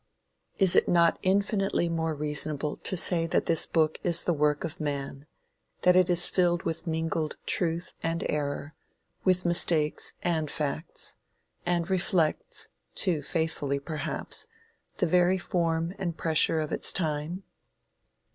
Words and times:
Is 0.57 0.75
it 0.75 0.87
not 0.89 1.19
infinitely 1.21 1.87
more 1.87 2.15
reasonable 2.15 2.77
to 2.77 2.97
say 2.97 3.27
that 3.27 3.45
this 3.45 3.67
book 3.67 3.99
is 4.01 4.23
the 4.23 4.33
work 4.33 4.63
of 4.63 4.79
man, 4.79 5.27
that 5.83 5.95
it 5.95 6.09
is 6.09 6.27
filled 6.27 6.63
with 6.63 6.87
mingled 6.87 7.37
truth 7.45 7.93
and 8.01 8.25
error, 8.27 8.73
with 9.23 9.45
mistakes 9.45 10.13
and 10.23 10.49
facts, 10.49 11.13
and 11.67 11.87
reflects, 11.87 12.67
too 12.95 13.21
faithfully 13.21 13.77
perhaps, 13.77 14.47
the 14.97 15.05
"very 15.05 15.37
form 15.37 15.93
and 15.99 16.17
pressure 16.17 16.61
of 16.61 16.71
its 16.71 16.91
time?" 16.91 17.43